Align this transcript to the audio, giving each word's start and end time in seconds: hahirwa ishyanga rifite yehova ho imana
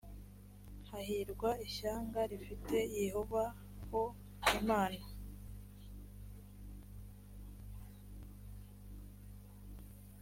hahirwa 0.89 1.49
ishyanga 1.65 2.19
rifite 2.31 2.77
yehova 3.01 3.43
ho 3.87 4.03
imana 4.59 5.03